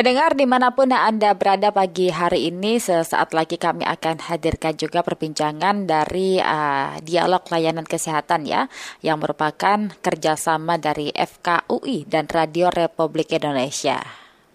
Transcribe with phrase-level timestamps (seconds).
[0.00, 5.04] Pendengar di mana pun Anda berada pagi hari ini, sesaat lagi kami akan hadirkan juga
[5.04, 8.64] perbincangan dari uh, dialog layanan kesehatan ya,
[9.04, 14.00] yang merupakan kerjasama dari FKUI dan Radio Republik Indonesia.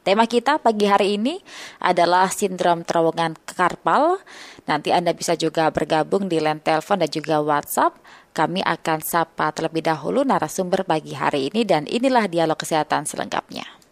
[0.02, 1.38] Tema kita pagi hari ini
[1.78, 4.18] adalah sindrom terowongan karpal.
[4.66, 8.02] Nanti Anda bisa juga bergabung di line telepon dan juga WhatsApp.
[8.34, 13.85] Kami akan sapa terlebih dahulu narasumber pagi hari ini dan inilah dialog kesehatan selengkapnya.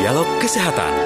[0.00, 0.96] Dialog Kesehatan.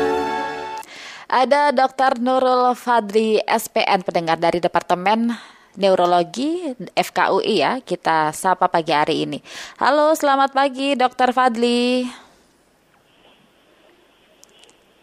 [1.26, 2.22] Ada Dr.
[2.22, 5.34] Nurul Fadli SPN pendengar dari Departemen
[5.74, 6.62] Neurologi
[6.94, 7.82] FKUI ya.
[7.82, 9.42] Kita sapa pagi hari ini.
[9.82, 11.34] Halo, selamat pagi Dr.
[11.34, 12.06] Fadli.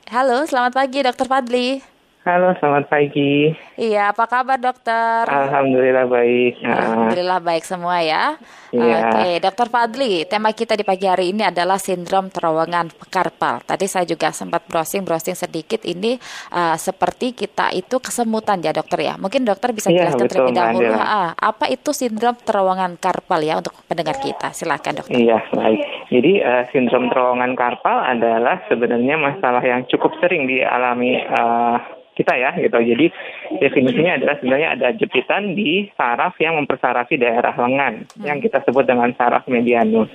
[0.07, 1.27] Halo, selamat pagi Dr.
[1.27, 1.83] Fadli.
[2.21, 3.49] Halo, selamat pagi.
[3.81, 5.25] Iya, apa kabar dokter?
[5.25, 6.61] Alhamdulillah baik.
[6.61, 8.37] Alhamdulillah baik semua ya.
[8.69, 9.09] Iya.
[9.09, 13.65] Oke, dokter Fadli, tema kita di pagi hari ini adalah sindrom terowongan karpal.
[13.65, 16.13] Tadi saya juga sempat browsing-browsing sedikit ini
[16.53, 19.17] uh, seperti kita itu kesemutan ya dokter ya.
[19.17, 23.57] Mungkin dokter bisa Iya, jelaskan betul, terlebih dahulu ah, apa itu sindrom terowongan karpal ya
[23.57, 24.53] untuk pendengar kita.
[24.53, 25.17] Silakan dokter.
[25.17, 25.81] Iya, baik.
[26.13, 31.77] Jadi eh, sindrom terowongan karpal adalah sebenarnya masalah yang cukup sering dialami eh,
[32.21, 32.77] kita ya gitu.
[32.77, 33.09] Jadi
[33.57, 39.09] definisinya adalah sebenarnya ada jepitan di saraf yang mempersarafi daerah lengan yang kita sebut dengan
[39.17, 40.13] saraf medianus.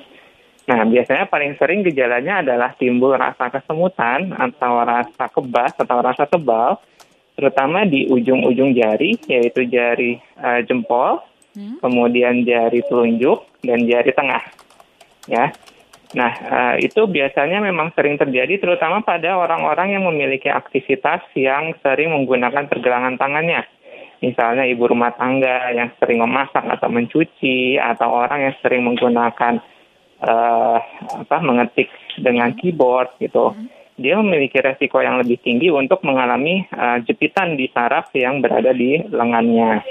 [0.67, 6.83] Nah, biasanya paling sering gejalanya adalah timbul rasa kesemutan atau rasa kebas atau rasa tebal,
[7.39, 11.23] terutama di ujung-ujung jari, yaitu jari eh, jempol,
[11.57, 11.81] Hmm.
[11.81, 14.45] kemudian jari telunjuk dan jari tengah.
[15.25, 15.57] Ya.
[16.17, 22.09] Nah, eh, itu biasanya memang sering terjadi terutama pada orang-orang yang memiliki aktivitas yang sering
[22.17, 23.69] menggunakan pergelangan tangannya.
[24.25, 29.61] Misalnya ibu rumah tangga yang sering memasak atau mencuci atau orang yang sering menggunakan
[30.25, 30.79] eh,
[31.21, 33.53] apa mengetik dengan keyboard gitu.
[34.01, 39.05] Dia memiliki resiko yang lebih tinggi untuk mengalami eh, jepitan di saraf yang berada di
[39.05, 39.85] lengannya.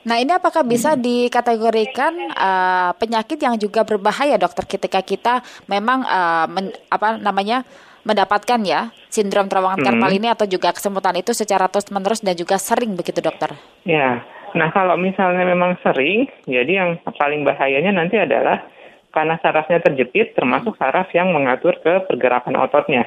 [0.00, 6.48] Nah, ini apakah bisa dikategorikan uh, penyakit yang juga berbahaya, dokter, ketika kita memang uh,
[6.48, 7.68] men- apa namanya
[8.00, 9.86] mendapatkan ya sindrom terowongan Hmm.
[9.92, 13.52] karpal ini atau juga kesemutan itu secara terus-menerus dan juga sering begitu, dokter?
[13.84, 14.24] Ya,
[14.56, 18.64] nah kalau misalnya memang sering, jadi yang paling bahayanya nanti adalah
[19.12, 23.04] karena sarafnya terjepit, termasuk saraf yang mengatur ke pergerakan ototnya.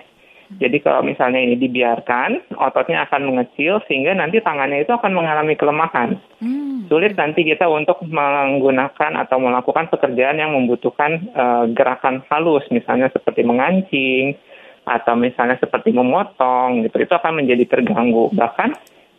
[0.61, 6.21] Jadi kalau misalnya ini dibiarkan, ototnya akan mengecil sehingga nanti tangannya itu akan mengalami kelemahan.
[6.37, 6.62] Hmm.
[6.93, 13.41] Sulit nanti kita untuk menggunakan atau melakukan pekerjaan yang membutuhkan eh, gerakan halus, misalnya seperti
[13.41, 14.37] mengancing
[14.85, 17.01] atau misalnya seperti memotong, gitu.
[17.01, 18.29] Itu akan menjadi terganggu.
[18.37, 18.69] Bahkan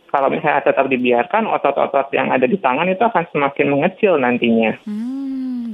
[0.07, 4.79] kalau misalnya tetap dibiarkan, otot-otot yang ada di tangan itu akan semakin mengecil nantinya.
[4.87, 5.14] Hmm,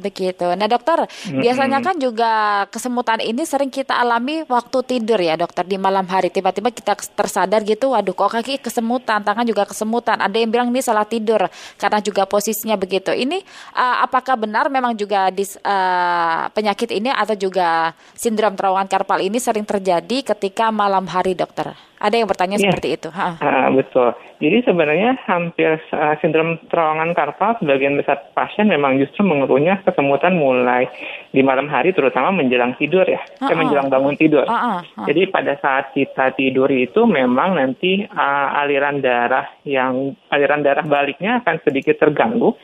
[0.01, 0.49] begitu.
[0.57, 5.77] Nah, dokter, biasanya kan juga kesemutan ini sering kita alami waktu tidur ya, dokter, di
[5.77, 6.33] malam hari.
[6.33, 10.17] Tiba-tiba kita tersadar gitu, waduh kok kaki kesemutan, tangan juga kesemutan.
[10.17, 11.45] Ada yang bilang ini salah tidur
[11.77, 13.13] karena juga posisinya begitu.
[13.13, 13.37] Ini
[13.77, 19.37] uh, apakah benar memang juga dis, uh, penyakit ini atau juga sindrom terowongan karpal ini
[19.37, 21.90] sering terjadi ketika malam hari, dokter?
[22.01, 22.73] Ada yang bertanya Iya.
[22.73, 23.09] seperti itu.
[23.13, 23.37] Ha.
[23.37, 24.09] Ah, betul.
[24.41, 30.89] Jadi sebenarnya hampir uh, sindrom terowongan karpal sebagian besar pasien memang justru mengeluhnya kesemutan mulai
[31.29, 33.55] di malam hari terutama menjelang tidur ya, Ah, ah.
[33.55, 34.49] menjelang bangun tidur.
[34.49, 35.05] Ah, ah, ah.
[35.05, 41.45] Jadi pada saat kita tidur itu memang nanti uh, aliran darah yang aliran darah baliknya
[41.45, 42.57] akan sedikit terganggu.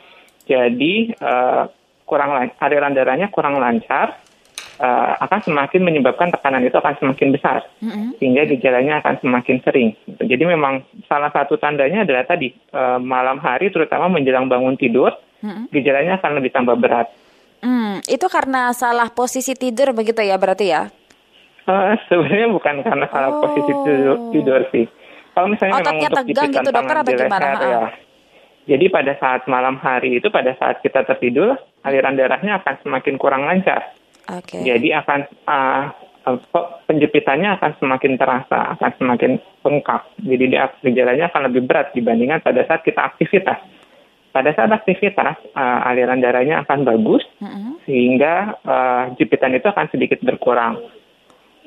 [0.43, 1.69] Jadi uh,
[2.09, 4.17] kurang aliran darahnya kurang lancar
[4.79, 8.17] uh, akan semakin menyebabkan tekanan itu akan semakin besar Mm-mm.
[8.17, 9.89] sehingga gejalanya akan semakin sering.
[10.21, 15.69] Jadi memang salah satu tandanya adalah tadi eh, malam hari terutama menjelang bangun tidur Mm-mm.
[15.69, 17.09] gejalanya akan lebih tambah berat.
[17.57, 20.94] Hmm, itu karena salah posisi tidur begitu ya berarti ya?
[21.67, 23.41] Eh, sebenarnya bukan karena salah Oh.
[23.44, 24.85] posisi tidur, tidur sih.
[25.35, 27.45] Kalau misalnya memang Ototnya untuk tegang gitu, dokter, atau gimana?
[27.45, 27.81] leher, ya.
[28.67, 31.55] Jadi pada saat malam hari itu pada saat kita tertidur
[31.88, 33.95] aliran darahnya akan semakin kurang lancar.
[34.27, 34.59] Oke.
[34.59, 35.83] Jadi akan uh,
[36.88, 39.31] penjepitannya akan semakin terasa, akan semakin
[39.63, 40.03] bengkak.
[40.19, 43.59] Jadi dia, gejalanya akan lebih berat dibandingkan pada saat kita aktivitas.
[44.35, 47.79] Pada saat aktivitas, uh, aliran darahnya akan bagus, Mm-mm.
[47.88, 50.77] sehingga uh, jepitan itu akan sedikit berkurang.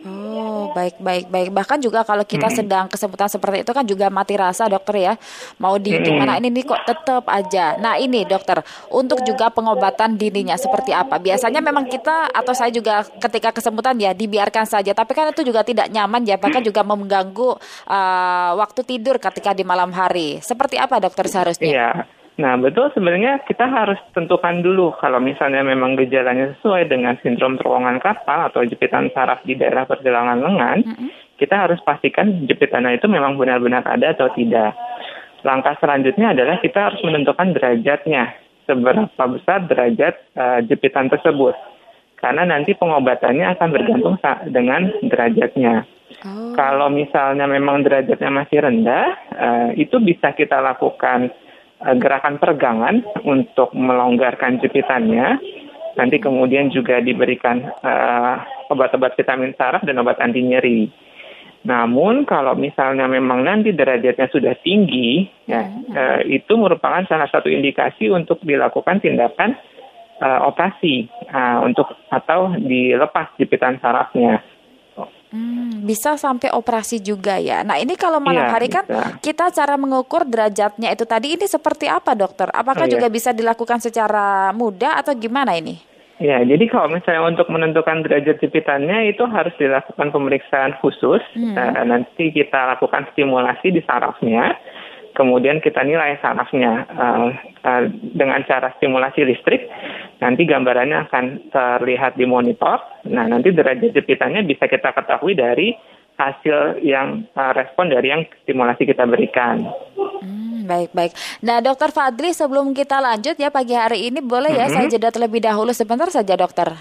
[0.01, 1.49] Oh, baik, baik, baik.
[1.53, 5.15] Bahkan juga kalau kita sedang kesemutan seperti itu kan juga mati rasa, dokter ya.
[5.61, 7.77] Mau di gimana ini nih kok tetap aja.
[7.77, 11.21] Nah, ini dokter, untuk juga pengobatan dininya seperti apa?
[11.21, 15.61] Biasanya memang kita atau saya juga ketika kesemutan ya dibiarkan saja, tapi kan itu juga
[15.61, 20.41] tidak nyaman ya, bahkan juga mengganggu uh, waktu tidur ketika di malam hari.
[20.41, 21.69] Seperti apa dokter seharusnya?
[21.69, 22.20] Iya.
[22.41, 28.01] Nah, betul sebenarnya kita harus tentukan dulu kalau misalnya memang gejalanya sesuai dengan sindrom terowongan
[28.01, 31.09] karpal atau jepitan saraf di daerah pergelangan lengan, mm -hmm.
[31.37, 34.73] kita harus pastikan jepitannya itu memang benar-benar ada atau tidak.
[35.45, 38.33] Langkah selanjutnya adalah kita harus menentukan derajatnya,
[38.65, 41.53] seberapa besar derajat uh, jepitan tersebut.
[42.17, 44.17] Karena nanti pengobatannya akan bergantung
[44.49, 45.89] dengan derajatnya.
[46.21, 46.53] Oh.
[46.53, 51.33] Kalau misalnya memang derajatnya masih rendah, uh, itu bisa kita lakukan
[51.81, 55.41] gerakan peregangan untuk melonggarkan jepitannya.
[55.97, 58.37] Nanti kemudian juga diberikan uh,
[58.71, 60.87] obat-obat vitamin saraf dan obat anti nyeri.
[61.61, 68.09] Namun kalau misalnya memang nanti derajatnya sudah tinggi, ya uh, itu merupakan salah satu indikasi
[68.09, 69.61] untuk dilakukan tindakan
[70.25, 74.41] uh, operasi uh, untuk atau dilepas jepitan sarafnya.
[75.31, 77.63] Hmm, bisa sampai operasi juga ya.
[77.63, 78.83] Nah ini kalau malam ya, hari kan
[79.23, 82.51] kita cara mengukur derajatnya itu tadi ini seperti apa dokter?
[82.51, 83.15] Apakah oh, juga ya.
[83.15, 85.79] bisa dilakukan secara mudah atau gimana ini?
[86.21, 91.25] Ya, jadi kalau misalnya untuk menentukan derajat jepitannya itu harus dilakukan pemeriksaan khusus.
[91.33, 91.57] Hmm.
[91.57, 94.53] Uh, nanti kita lakukan stimulasi di sarafnya
[95.21, 97.29] kemudian kita nilai sarafnya uh,
[97.61, 97.83] uh,
[98.17, 99.69] dengan cara stimulasi listrik.
[100.25, 102.81] Nanti gambarannya akan terlihat di monitor.
[103.05, 105.77] Nah, nanti derajat jepitannya bisa kita ketahui dari
[106.17, 109.69] hasil yang uh, respon dari yang stimulasi kita berikan.
[110.25, 111.13] Hmm, baik baik.
[111.45, 114.77] Nah, Dokter Fadli, sebelum kita lanjut ya pagi hari ini, boleh ya mm -hmm.
[114.77, 116.73] saya jeda terlebih dahulu sebentar saja, Dokter.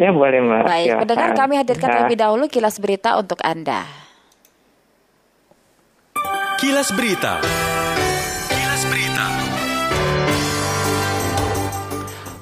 [0.00, 0.64] Ya boleh mbak.
[0.64, 3.84] Baik, pendengar kami hadirkan terlebih dahulu kilas berita untuk anda.
[6.60, 7.40] Kilas Berita.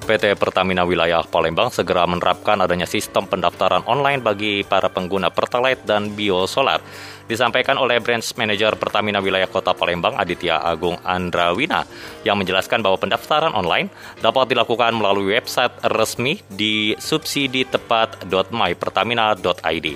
[0.09, 6.17] PT Pertamina Wilayah Palembang segera menerapkan adanya sistem pendaftaran online bagi para pengguna Pertalite dan
[6.17, 6.81] Biosolar
[7.29, 11.85] disampaikan oleh Branch Manager Pertamina Wilayah Kota Palembang Aditya Agung Andrawina
[12.25, 13.93] yang menjelaskan bahwa pendaftaran online
[14.25, 19.87] dapat dilakukan melalui website resmi di subsiditepat.mypertamina.id.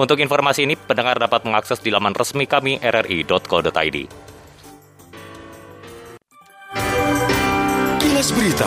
[0.00, 4.08] Untuk informasi ini, pendengar dapat mengakses di laman resmi kami rri.co.id.
[8.18, 8.66] Berita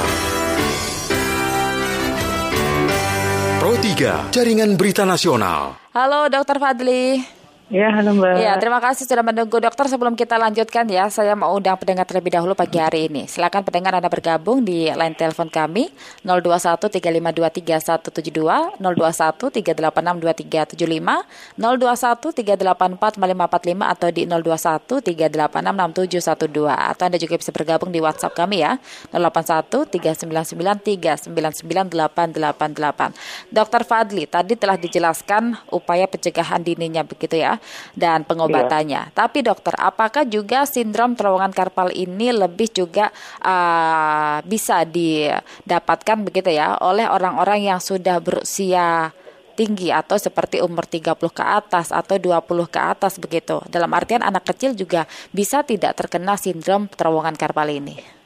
[3.82, 5.74] 3, Jaringan Berita Nasional.
[5.98, 6.62] Halo, Dr.
[6.62, 7.41] Fadli.
[7.72, 8.36] Ya, halo Mbak.
[8.36, 9.88] Ya, terima kasih sudah menunggu dokter.
[9.88, 13.32] Sebelum kita lanjutkan ya, saya mau undang pendengar terlebih dahulu pagi hari ini.
[13.32, 15.88] Silakan pendengar Anda bergabung di line telepon kami
[16.28, 21.24] 021 3523172, 021 3862375,
[21.56, 25.00] 021 3845545 atau di 021
[25.32, 26.76] 3866712.
[26.76, 28.84] Atau Anda juga bisa bergabung di WhatsApp kami ya,
[29.16, 33.16] 081 399 3998888.
[33.48, 37.61] Dokter Fadli, tadi telah dijelaskan upaya pencegahan dininya begitu ya
[37.94, 39.12] dan pengobatannya.
[39.12, 39.14] Iya.
[39.14, 43.10] Tapi dokter, apakah juga sindrom terowongan karpal ini lebih juga
[43.44, 49.12] uh, bisa didapatkan begitu ya oleh orang-orang yang sudah berusia
[49.54, 53.62] tinggi atau seperti umur 30 ke atas atau 20 ke atas begitu.
[53.68, 58.21] Dalam artian anak kecil juga bisa tidak terkena sindrom terowongan karpal ini.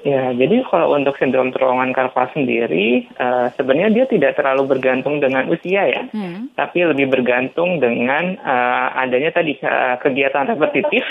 [0.00, 5.44] Ya, jadi kalau untuk sindrom terowongan karpal sendiri, uh, sebenarnya dia tidak terlalu bergantung dengan
[5.52, 6.56] usia ya, hmm.
[6.56, 11.04] tapi lebih bergantung dengan uh, adanya tadi uh, kegiatan repetitif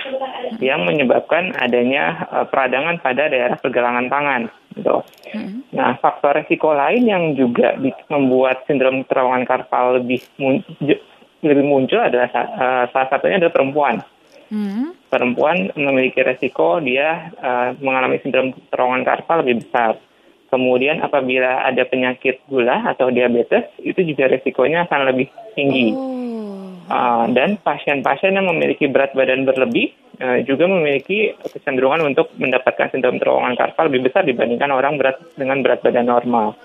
[0.58, 4.42] yang menyebabkan adanya uh, peradangan pada daerah pergelangan tangan.
[4.74, 4.98] Gitu.
[5.38, 5.62] Hmm.
[5.70, 7.78] Nah, faktor resiko lain yang juga
[8.10, 10.66] membuat sindrom terowongan karpal lebih mun
[11.46, 14.02] lebih muncul adalah uh, salah satunya adalah perempuan
[14.50, 15.10] hmm.
[15.10, 19.98] perempuan memiliki resiko dia uh, mengalami sindrom terowongan karpal lebih besar.
[20.50, 25.94] Kemudian apabila ada penyakit gula atau diabetes, itu juga resikonya akan lebih tinggi.
[25.94, 26.74] Oh.
[26.90, 33.22] Uh, dan pasien-pasien yang memiliki berat badan berlebih uh, juga memiliki kecenderungan untuk mendapatkan sindrom
[33.22, 36.58] terowongan karpal lebih besar dibandingkan orang berat dengan berat badan normal.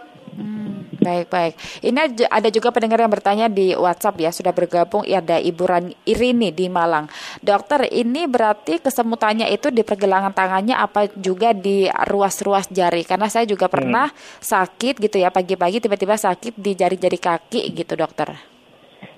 [1.05, 1.55] Baik, baik.
[1.85, 1.99] Ini
[2.33, 5.69] ada juga pendengar yang bertanya di WhatsApp ya, sudah bergabung ya ada Ibu
[6.09, 7.13] Irini di Malang.
[7.45, 13.05] Dokter, ini berarti kesemutannya itu di pergelangan tangannya apa juga di ruas-ruas jari?
[13.05, 13.75] Karena saya juga hmm.
[13.75, 14.41] pernah hmm.
[14.41, 18.33] sakit gitu ya, pagi-pagi tiba-tiba sakit di jari-jari kaki gitu, dokter.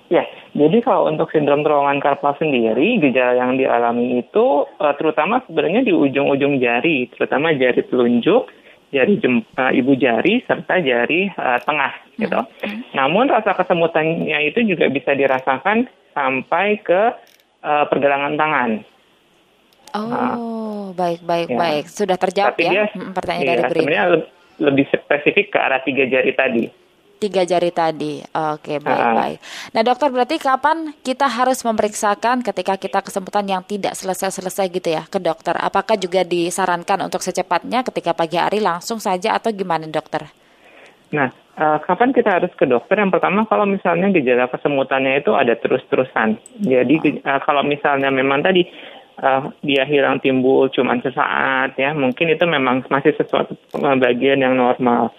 [0.07, 0.23] Ya,
[0.55, 5.91] jadi kalau untuk sindrom terowongan karpal sendiri, gejala yang dialami itu uh, terutama sebenarnya di
[5.91, 8.47] ujung-ujung jari, terutama jari telunjuk,
[8.91, 12.39] jari jem, uh, ibu jari serta jari uh, tengah gitu.
[12.39, 12.95] Mm-hmm.
[12.95, 17.01] Namun rasa kesemutannya itu juga bisa dirasakan sampai ke
[17.63, 18.71] uh, pergelangan tangan.
[19.95, 21.57] Oh, uh, baik baik ya.
[21.57, 21.85] baik.
[21.91, 24.05] Sudah terjawab Tapi ya dia, pertanyaan iya, dari Sebenarnya
[24.57, 26.65] lebih spesifik ke arah tiga jari tadi.
[27.17, 28.21] Tiga jari tadi.
[28.21, 29.41] Oke, baik-baik.
[29.73, 35.01] Nah, dokter berarti kapan kita harus memeriksakan ketika kita kesemutan yang tidak selesai-selesai gitu ya
[35.09, 35.57] ke dokter?
[35.57, 40.29] Apakah juga disarankan untuk secepatnya ketika pagi hari langsung saja atau gimana dokter?
[41.09, 43.01] Nah, uh, kapan kita harus ke dokter?
[43.01, 46.37] Yang pertama kalau misalnya gejala kesemutannya itu ada terus-terusan.
[46.61, 48.67] Jadi uh, kalau misalnya memang tadi
[49.25, 55.15] uh, dia hilang timbul cuma sesaat ya, mungkin itu memang masih sesuatu bagian yang normal.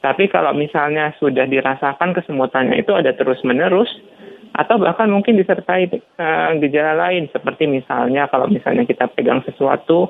[0.00, 3.90] Tapi kalau misalnya sudah dirasakan kesemutannya itu ada terus-menerus,
[4.56, 10.08] atau bahkan mungkin disertai uh, gejala lain seperti misalnya kalau misalnya kita pegang sesuatu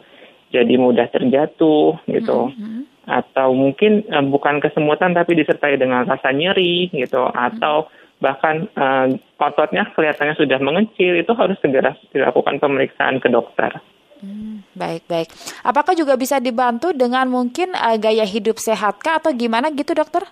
[0.55, 2.83] jadi mudah terjatuh gitu mm-hmm.
[3.11, 7.91] atau mungkin uh, bukan kesemutan tapi disertai dengan rasa nyeri gitu atau
[8.23, 9.11] bahkan uh,
[9.43, 13.83] ototnya kelihatannya sudah mengecil itu harus segera dilakukan pemeriksaan ke dokter.
[14.21, 15.29] Hmm, baik baik.
[15.61, 20.25] Apakah juga bisa dibantu dengan mungkin uh, gaya hidup sehat kah atau gimana gitu dokter?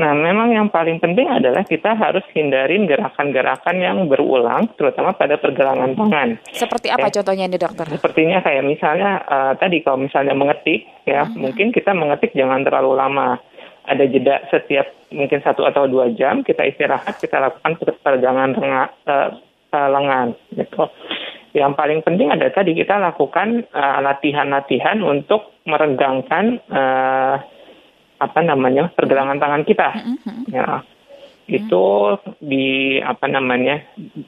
[0.00, 5.92] Nah, memang yang paling penting adalah kita harus hindarin gerakan-gerakan yang berulang, terutama pada pergelangan
[5.92, 6.28] tangan.
[6.48, 7.20] Seperti apa ya.
[7.20, 7.84] contohnya ini dokter?
[7.92, 11.36] Sepertinya kayak misalnya uh, tadi kalau misalnya mengetik, ya hmm.
[11.36, 13.36] mungkin kita mengetik jangan terlalu lama.
[13.82, 18.88] Ada jeda setiap mungkin satu atau dua jam, kita istirahat, kita lakukan pergelangan uh,
[19.74, 20.88] uh, lengan, gitu.
[21.52, 27.36] Yang paling penting ada tadi kita lakukan uh, latihan-latihan untuk meregangkan uh,
[28.22, 29.88] apa namanya pergelangan tangan kita.
[30.48, 30.80] Ya,
[31.50, 31.84] itu
[32.40, 33.82] di apa namanya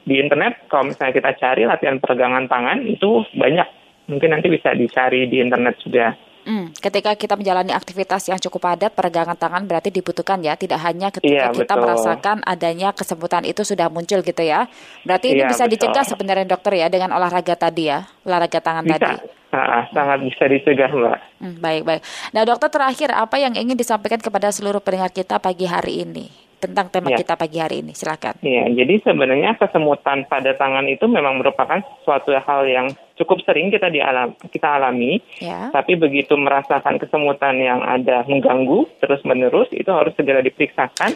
[0.05, 3.65] di internet kalau misalnya kita cari latihan peregangan tangan itu banyak.
[4.05, 6.13] Mungkin nanti bisa dicari di internet juga.
[6.45, 11.09] Hmm, ketika kita menjalani aktivitas yang cukup padat, peregangan tangan berarti dibutuhkan ya, tidak hanya
[11.09, 11.81] ketika iya, kita betul.
[11.81, 14.69] merasakan adanya kesemutan itu sudah muncul gitu ya.
[15.01, 15.73] Berarti ini iya, bisa betul.
[15.89, 18.93] dicegah sebenarnya dokter ya dengan olahraga tadi ya, olahraga tangan bisa.
[19.01, 19.15] tadi.
[19.55, 21.19] Nah, sangat bisa dicegah mbak.
[21.41, 22.01] Hmm, baik baik.
[22.35, 26.44] Nah dokter terakhir apa yang ingin disampaikan kepada seluruh pendengar kita pagi hari ini?
[26.65, 27.17] Tentang tema ya.
[27.21, 27.93] kita pagi hari ini.
[27.93, 28.41] Silakan.
[28.41, 33.87] Iya, jadi sebenarnya kesemutan pada tangan itu memang merupakan suatu hal yang cukup sering kita
[33.89, 35.21] dialam kita alami.
[35.39, 35.69] Ya.
[35.71, 41.15] Tapi begitu merasakan kesemutan yang ada mengganggu terus menerus itu harus segera diperiksakan.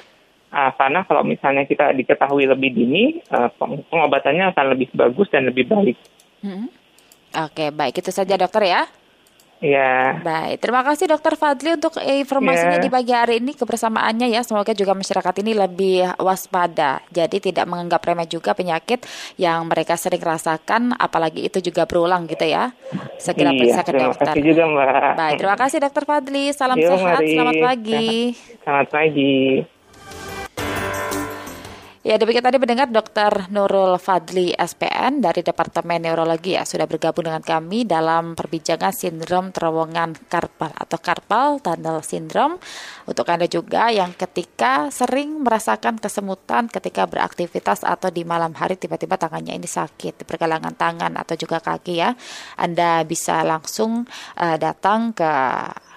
[0.50, 3.53] Uh, karena kalau misalnya kita diketahui lebih dini, uh,
[3.94, 5.94] pengobatannya akan lebih bagus dan lebih baik.
[6.41, 6.74] Hmm.
[7.38, 8.89] Oke, baik itu saja dokter ya.
[9.60, 10.24] Iya.
[10.24, 12.84] Baik, terima kasih Dokter Fadli untuk informasinya ya.
[12.84, 14.39] di pagi hari ini kebersamaannya ya.
[14.39, 17.04] Semoga juga masyarakat ini lebih waspada.
[17.12, 19.04] Jadi tidak menganggap remeh juga penyakit
[19.36, 22.72] yang mereka sering rasakan, apalagi itu juga berulang gitu ya.
[23.20, 24.32] Segera iya, periksa ke dokter.
[24.32, 25.12] Terima kasih juga Mbak.
[25.20, 26.46] Baik, terima kasih Dokter Fadli.
[26.56, 27.32] Salam Yo, sehat, mari.
[27.36, 28.08] selamat pagi.
[28.63, 29.78] Selamat pagi.
[32.00, 33.51] Ya, demikian tadi mendengar Dr.
[33.51, 40.15] Nurul Fadli SPN dari Departemen Neurologi ya sudah bergabung dengan kami dalam perbincangan sindrom terowongan
[40.32, 42.56] karpal atau karpal tunnel syndrome.
[43.03, 49.20] Untuk Anda juga yang ketika sering merasakan kesemutan ketika beraktivitas atau di malam hari tiba-tiba
[49.20, 52.15] tangannya ini sakit pergelangan tangan atau juga kaki ya.
[52.56, 54.08] Anda bisa langsung
[54.39, 55.27] uh, datang ke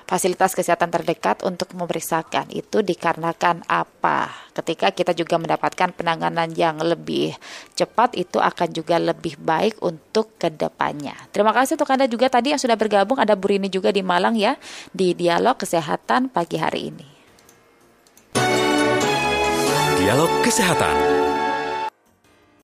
[0.08, 4.30] fasilitas kesehatan terdekat untuk memeriksakan itu dikarenakan apa?
[4.52, 7.32] Ketika kita juga mendapatkan penanganan yang lebih
[7.72, 11.16] cepat itu akan juga lebih baik untuk ke depannya.
[11.32, 14.36] Terima kasih untuk Anda juga tadi yang sudah bergabung ada Bu Rini juga di Malang
[14.36, 14.58] ya
[14.92, 17.08] di Dialog Kesehatan pagi hari ini.
[20.02, 21.21] Dialog Kesehatan